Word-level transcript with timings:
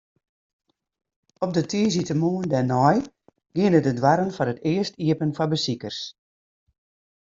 Op 1.45 1.51
de 1.57 1.63
tiisdeitemoarn 1.71 2.51
dêrnei 2.53 2.97
giene 3.55 3.79
de 3.85 3.93
doarren 3.99 4.35
foar 4.35 4.51
it 4.53 4.63
earst 4.73 4.95
iepen 5.05 5.35
foar 5.37 5.51
besikers. 5.53 5.99